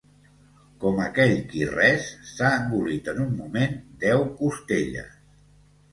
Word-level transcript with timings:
Com 0.83 1.01
aquell 1.03 1.33
qui 1.51 1.61
res, 1.73 2.07
s'ha 2.31 2.51
engolit 2.63 3.11
en 3.15 3.23
un 3.27 3.31
moment 3.43 3.77
deu 4.05 4.29
costelles. 4.41 5.13